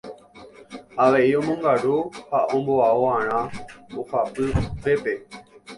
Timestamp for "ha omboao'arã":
2.31-3.39